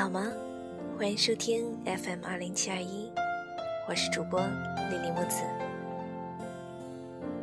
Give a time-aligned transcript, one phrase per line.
[0.00, 0.32] 好吗？
[0.96, 3.12] 欢迎收听 FM 二零七二一，
[3.86, 4.40] 我是主播
[4.88, 5.42] 莉莉木子。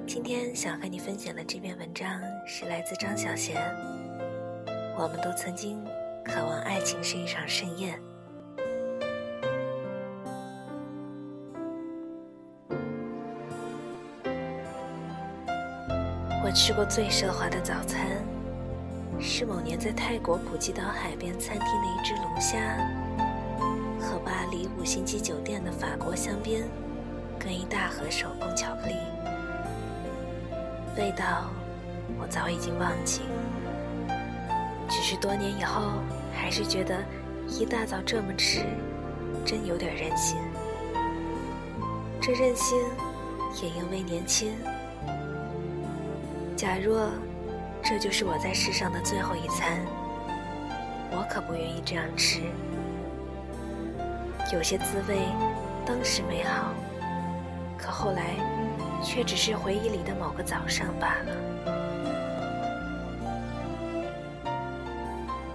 [0.07, 3.53] 今天想和你分享的这篇文章是来自张小娴。
[4.97, 5.85] 我们都曾经
[6.25, 8.01] 渴望爱情是一场盛宴。
[16.43, 18.25] 我吃过最奢华的早餐，
[19.19, 22.57] 是某年在泰国普吉岛海边餐厅的一只龙虾，
[23.99, 26.63] 和巴黎五星级酒店的法国香槟，
[27.39, 28.95] 跟一大盒手工巧克力。
[30.97, 31.49] 味道
[32.19, 33.21] 我早已经忘记，
[34.87, 35.93] 只是多年以后，
[36.33, 37.03] 还是觉得
[37.47, 38.61] 一大早这么吃，
[39.43, 40.37] 真有点任性。
[42.21, 42.77] 这任性，
[43.61, 44.53] 也因为年轻。
[46.55, 47.09] 假若
[47.89, 49.79] 这就是我在世上的最后一餐，
[51.09, 52.41] 我可不愿意这样吃。
[54.51, 55.21] 有些滋味
[55.85, 56.73] 当时美好，
[57.77, 58.35] 可后来
[59.01, 61.31] 却只是回忆里的某个早上罢了。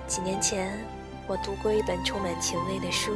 [0.06, 0.72] 几年前，
[1.26, 3.12] 我读过一本充满情味的书，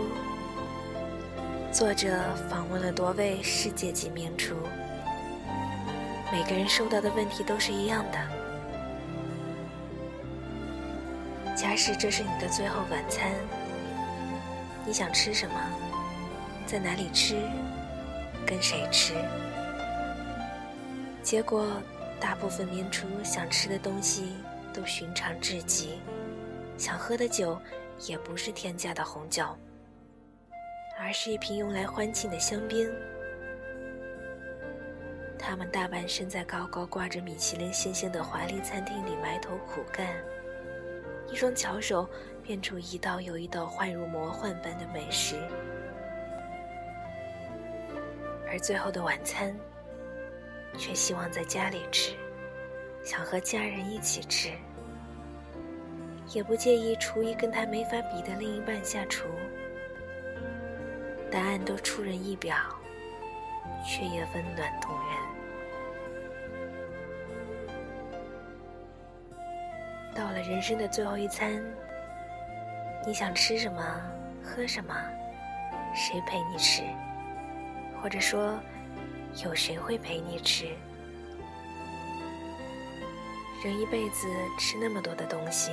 [1.73, 2.07] 作者
[2.51, 4.55] 访问了多位世界级名厨。
[6.31, 8.36] 每个人收到的问题都是一样的。
[11.57, 13.33] 假使这是你的最后晚餐，
[14.85, 15.55] 你想吃什么？
[16.67, 17.35] 在哪里吃？
[18.47, 19.15] 跟谁吃？
[21.23, 21.67] 结果，
[22.21, 24.35] 大部分名厨想吃的东西
[24.71, 25.99] 都寻常至极，
[26.77, 27.59] 想喝的酒
[28.07, 29.47] 也不是天价的红酒，
[31.01, 32.87] 而是一瓶用来欢庆的香槟。
[35.39, 40.07] 他们大半生在高高挂着米其林星星的华丽餐厅里埋头苦干，
[41.29, 42.09] 一双巧手
[42.43, 45.37] 变出一道又一道幻如魔幻般的美食，
[48.49, 49.55] 而最后的晚餐，
[50.79, 52.15] 却希望在家里吃，
[53.03, 54.51] 想和家人一起吃，
[56.33, 59.27] 也不介意厨艺跟他没法比的另一半下厨，
[61.31, 62.57] 答案都出人意表，
[63.85, 65.46] 却也温暖动人。
[70.17, 71.63] 到了人生的最后一餐，
[73.07, 73.83] 你想吃什么，
[74.43, 74.95] 喝什么，
[75.95, 76.83] 谁陪你吃？
[78.01, 78.59] 或者说，
[79.45, 80.69] 有谁会陪你吃？
[83.63, 84.27] 人一辈子
[84.59, 85.71] 吃那么多的东西，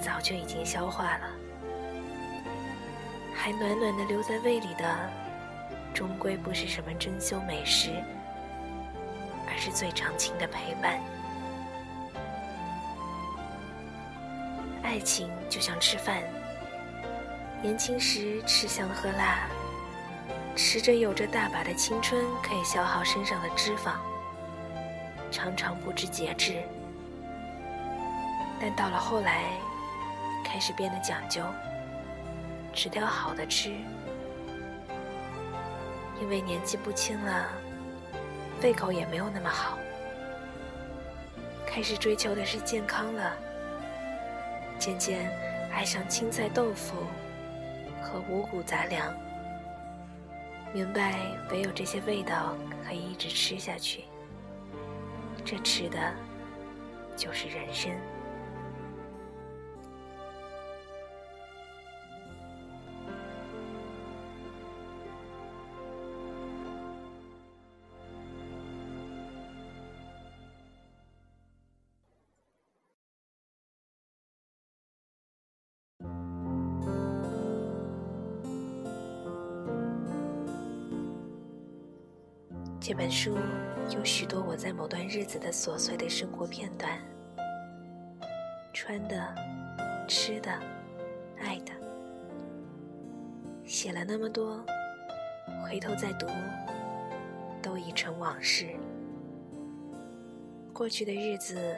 [0.00, 1.26] 早就已经消化了，
[3.34, 5.10] 还暖暖的留在胃里的，
[5.92, 7.90] 终归不是什么珍馐美食，
[9.48, 11.00] 而是最长情的陪伴。
[14.90, 16.20] 爱情就像吃饭，
[17.62, 19.46] 年轻时吃香喝辣，
[20.56, 23.92] 吃着有着大把的青春可以消耗身上的脂肪，
[25.30, 26.64] 常常不知节制。
[28.60, 29.52] 但到了后来，
[30.44, 31.40] 开始变得讲究，
[32.72, 33.70] 只挑好的吃，
[36.20, 37.46] 因为年纪不轻了，
[38.60, 39.78] 胃口也没有那么好，
[41.64, 43.32] 开始追求的是健康了。
[44.80, 45.30] 渐渐
[45.70, 46.96] 爱上青菜豆腐
[48.02, 49.14] 和五谷杂粮，
[50.72, 51.20] 明白
[51.50, 54.04] 唯有这些味道可以一直吃下去，
[55.44, 55.98] 这吃的
[57.14, 57.92] 就是人生。
[82.80, 83.36] 这本书
[83.90, 86.98] 有许多我在某段日子的琐碎的生活片段，
[88.72, 89.34] 穿的、
[90.08, 90.50] 吃的、
[91.38, 91.72] 爱的，
[93.66, 94.64] 写了那么多，
[95.62, 96.26] 回头再读，
[97.60, 98.68] 都已成往事。
[100.72, 101.76] 过去的日子，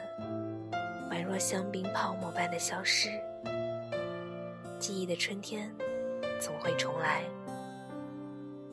[1.11, 3.09] 宛若香槟泡沫般的消失，
[4.79, 5.69] 记忆的春天
[6.39, 7.23] 总会重来，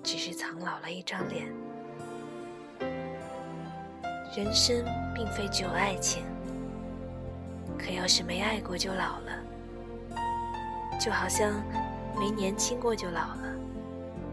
[0.01, 1.53] 只是苍老了一张脸。
[4.37, 6.23] 人生并非只有爱情，
[7.77, 10.19] 可要是没爱过就老了，
[11.01, 11.53] 就好像
[12.17, 13.43] 没年轻过就老了，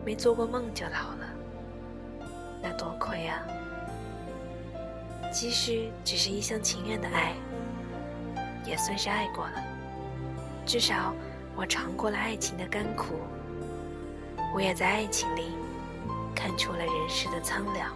[0.05, 1.27] 没做过梦就老了，
[2.61, 3.41] 那多亏啊！
[5.33, 7.33] 即使只是一厢情愿的爱，
[8.65, 9.63] 也算是爱过了，
[10.63, 11.11] 至少
[11.55, 13.15] 我尝过了爱情的甘苦，
[14.53, 15.53] 我也在爱情里
[16.35, 17.91] 看出了人世的苍凉。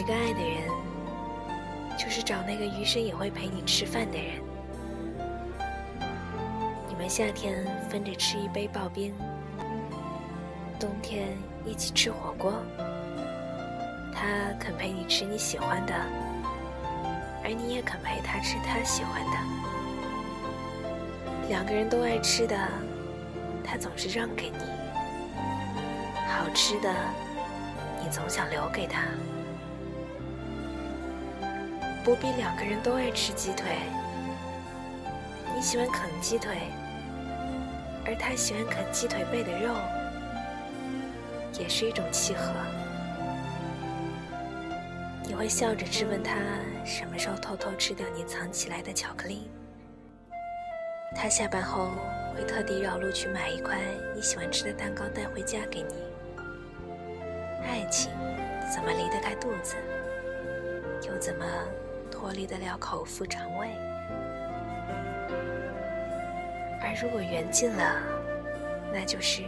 [0.00, 0.66] 一个爱的人，
[1.98, 4.40] 就是找那个余生也会陪你吃饭的人。
[6.88, 9.14] 你们夏天分着吃一杯刨冰，
[10.78, 11.36] 冬天
[11.66, 12.54] 一起吃火锅。
[14.14, 14.26] 他
[14.58, 15.92] 肯陪你吃你喜欢的，
[17.44, 19.36] 而你也肯陪他吃他喜欢的。
[21.50, 22.56] 两个人都爱吃的，
[23.62, 24.64] 他总是让给你；
[26.26, 26.90] 好吃的，
[28.02, 29.02] 你总想留给他。
[32.02, 33.66] 不必两个人都爱吃鸡腿，
[35.54, 36.56] 你喜欢啃鸡腿，
[38.06, 39.74] 而他喜欢啃鸡腿背的肉，
[41.58, 42.52] 也是一种契合。
[45.24, 46.34] 你会笑着质问他
[46.84, 49.50] 什么时候偷偷吃掉你藏起来的巧克力。
[51.14, 51.90] 他下班后
[52.34, 53.78] 会特地绕路去买一块
[54.14, 55.94] 你喜欢吃的蛋糕带回家给你。
[57.62, 58.10] 爱情
[58.74, 59.76] 怎么离得开肚子？
[61.06, 61.44] 又怎么
[62.20, 63.68] 脱离得了口腹肠胃？
[66.82, 67.96] 而如果缘尽了，
[68.92, 69.42] 那就是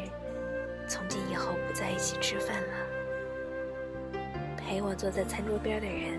[0.88, 4.18] 从今以后不在一起吃饭了。
[4.56, 6.18] 陪我坐在餐桌边的人，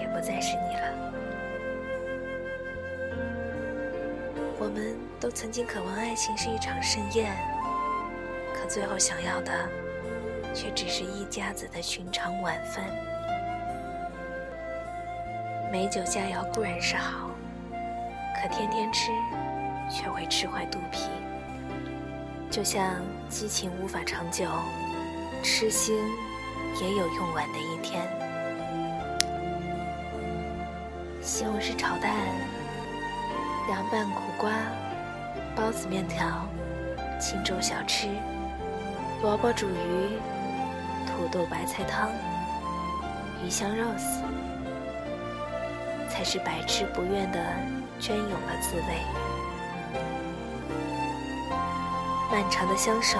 [0.00, 1.12] 也不再是你了。
[4.58, 7.30] 我们都曾经渴望爱情是一场盛宴，
[8.54, 9.52] 可最后想要的，
[10.54, 12.86] 却只是一家子的寻常晚饭。
[15.74, 17.28] 美酒佳肴固然是好，
[18.36, 19.10] 可天天吃，
[19.90, 21.08] 却会吃坏肚皮。
[22.48, 24.46] 就像激情无法长久，
[25.42, 25.98] 痴心。
[26.80, 28.02] 也有用完的一天。
[31.20, 32.12] 西红柿炒蛋、
[33.66, 34.52] 凉拌苦瓜、
[35.56, 36.46] 包子面条、
[37.20, 38.08] 清粥小吃、
[39.22, 40.18] 萝卜煮鱼、
[41.04, 42.10] 土豆白菜汤、
[43.44, 44.22] 鱼香肉丝，
[46.14, 47.40] 才是百吃不厌的
[47.98, 48.94] 隽永的滋味。
[52.30, 53.18] 漫长的相守，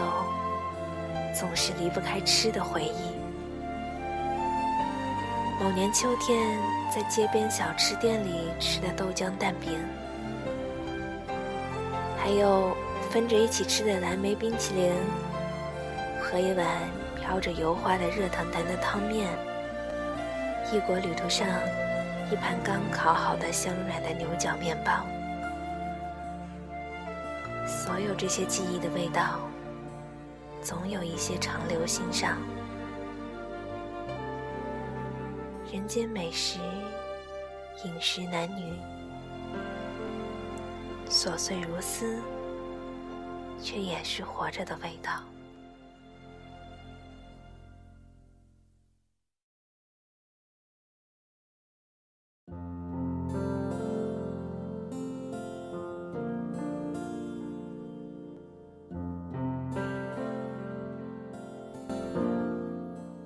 [1.35, 3.17] 总是离不开吃的回忆。
[5.61, 6.56] 某年秋天，
[6.94, 9.73] 在街边小吃店里吃的豆浆蛋饼，
[12.17, 12.76] 还有
[13.11, 14.93] 分着一起吃的蓝莓冰淇淋，
[16.23, 16.64] 和一碗
[17.20, 19.26] 飘着油花的热腾腾的汤面，
[20.73, 21.49] 异国旅途上
[22.35, 25.07] 一盘刚烤好的香软的牛角面包，
[27.65, 29.39] 所有这些记忆的味道，
[30.61, 32.37] 总有一些长留心上。
[35.73, 36.59] 人间美食，
[37.85, 38.73] 饮食男女，
[41.09, 42.19] 琐碎如丝，
[43.63, 45.13] 却也是活着的味道。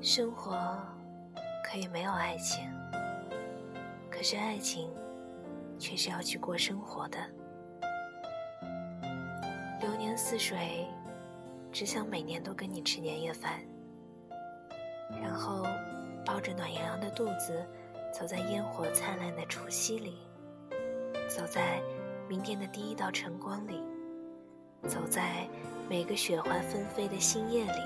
[0.09, 0.57] 生活。
[1.62, 2.65] 可以没有爱情，
[4.11, 4.91] 可是爱情
[5.79, 7.19] 却是要去过生活的。
[9.79, 10.87] 流年似水，
[11.71, 13.61] 只想每年都跟你吃年夜饭，
[15.21, 15.67] 然后
[16.25, 17.62] 抱着暖洋洋的肚子，
[18.11, 20.17] 走在烟火灿烂的除夕里，
[21.29, 21.83] 走在
[22.27, 23.83] 明天的第一道晨光里，
[24.87, 25.47] 走在
[25.87, 27.83] 每个雪花纷飞的新夜里，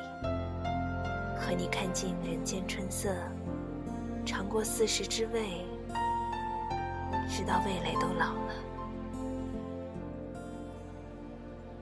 [1.43, 3.13] 和你看尽人间春色。
[4.25, 5.67] 尝过四时之味，
[7.29, 8.55] 直到味蕾都老了，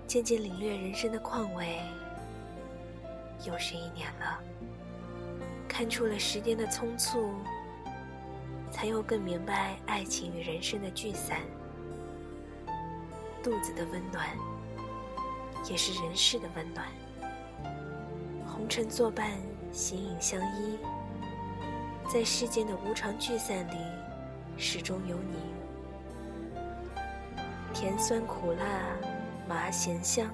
[0.06, 1.78] 渐渐领略人生的况味。
[3.44, 4.40] 又是一年了，
[5.68, 7.34] 看出了时间的匆促，
[8.70, 11.38] 才又更明白爱情与人生的聚散。
[13.42, 14.26] 肚子的温暖，
[15.70, 16.86] 也是人世的温暖。
[18.46, 19.30] 红尘作伴，
[19.72, 20.78] 形影相依。
[22.12, 23.76] 在世间的无常聚散里，
[24.56, 25.36] 始终有你。
[27.72, 28.64] 甜酸苦辣，
[29.48, 30.26] 麻咸香，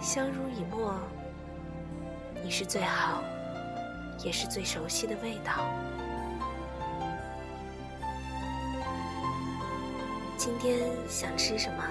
[0.00, 0.94] 相濡以沫。
[2.44, 3.22] 你是最好，
[4.24, 5.64] 也是最熟悉的味道。
[10.36, 11.84] 今天想吃什么？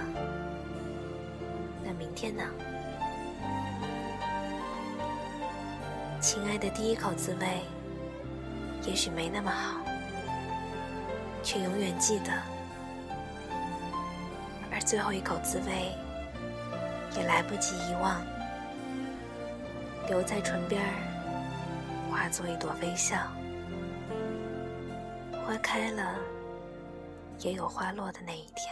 [1.83, 2.43] 那明天呢？
[6.21, 7.47] 亲爱的，第一口滋味。
[8.85, 9.81] 也许没那么好，
[11.41, 12.31] 却永远记得，
[14.71, 15.91] 而最后一口滋味
[17.17, 18.21] 也来不及遗忘，
[20.07, 23.17] 留在唇边儿，化作一朵微笑。
[25.43, 26.15] 花开了，
[27.39, 28.71] 也有花落的那一天。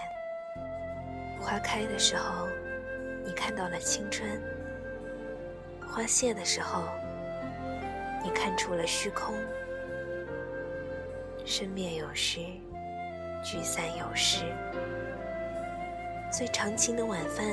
[1.39, 2.47] 花开的时候，
[3.25, 4.39] 你看到了青春；
[5.87, 6.83] 花谢的时候，
[8.23, 9.35] 你看出了虚空。
[11.45, 12.39] 生灭有时，
[13.43, 14.45] 聚散有时。
[16.31, 17.47] 最长情的晚饭，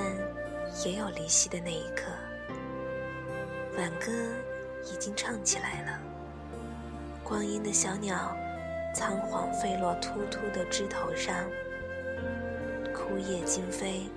[0.85, 2.12] 也有离席的那一刻。
[3.78, 4.12] 挽歌
[4.85, 5.99] 已经唱起来了，
[7.25, 8.37] 光阴的小鸟。
[8.94, 11.35] 仓皇飞落秃秃的枝头上，
[12.94, 14.08] 枯叶惊飞，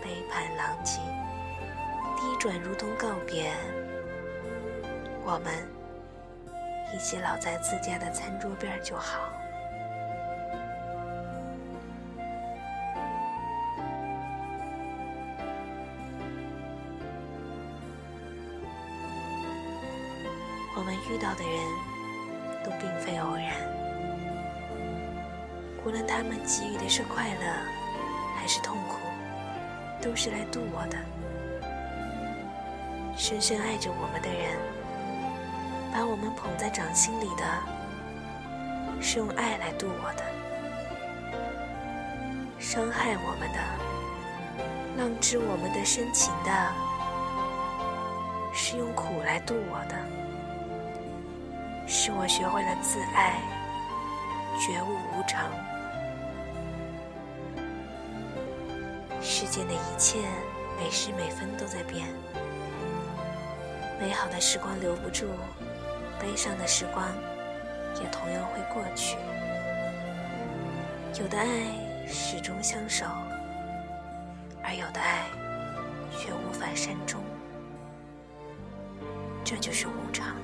[0.00, 1.00] 杯盘狼藉，
[2.16, 3.52] 低转如同告别。
[5.24, 5.52] 我们
[6.92, 9.20] 一起老在自家的餐桌边就好。
[20.76, 21.60] 我们遇到的人
[22.64, 23.54] 都并非偶然。
[25.84, 27.40] 无论他们给予的是快乐，
[28.36, 28.98] 还是痛苦，
[30.02, 30.98] 都是来渡我的。
[33.16, 34.58] 深深爱着我们的人，
[35.92, 37.44] 把我们捧在掌心里的，
[39.00, 40.22] 是用爱来渡我的；
[42.58, 43.58] 伤害我们的，
[44.96, 46.50] 浪掷我们的深情的，
[48.54, 49.96] 是用苦来渡我的。
[51.86, 53.40] 是我学会了自爱，
[54.60, 55.50] 觉悟无常。
[59.20, 60.20] 世间的一切
[60.78, 62.06] 每时每分都在变，
[64.00, 65.26] 美好的时光留不住，
[66.20, 67.08] 悲伤的时光
[68.02, 69.16] 也同样会过去。
[71.20, 73.06] 有的爱始终相守，
[74.62, 75.24] 而有的爱
[76.12, 77.22] 却无法善终，
[79.44, 80.36] 这就是无常。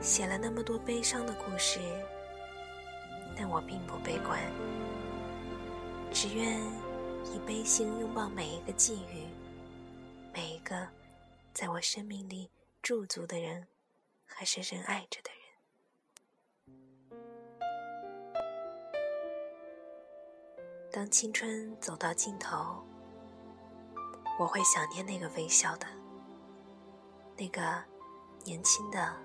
[0.00, 1.80] 写了那么多悲伤的故事，
[3.36, 4.38] 但我并不悲观。
[6.12, 6.60] 只愿
[7.24, 9.26] 以悲心拥抱每一个际遇，
[10.34, 10.86] 每一个
[11.54, 12.50] 在我生命里
[12.82, 13.68] 驻足的人，
[14.24, 15.40] 还深深爱着的人。
[20.90, 22.84] 当青春走到尽头，
[24.36, 25.86] 我会想念那个微笑的、
[27.36, 27.84] 那个
[28.44, 29.16] 年轻的、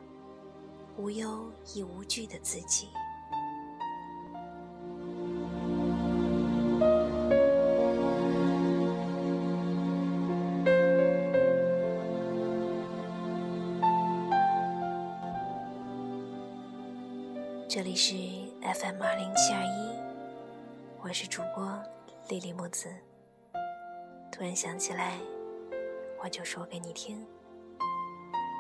[0.96, 2.90] 无忧亦无惧的自己。
[18.80, 19.98] FM 二零七二一，
[21.02, 21.84] 我是主播
[22.30, 22.88] 莉莉木子。
[24.32, 25.18] 突然想起来，
[26.22, 27.26] 我就说给你听。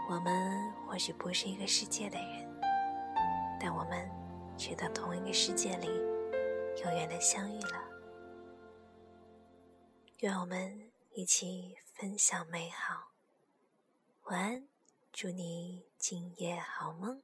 [0.09, 2.59] 我们或许不是一个世界的人，
[3.59, 4.09] 但我们
[4.57, 5.85] 却在同一个世界里
[6.83, 7.83] 永远的相遇了。
[10.21, 13.11] 愿我们一起分享美好。
[14.23, 14.67] 晚安，
[15.11, 17.21] 祝你今夜好梦。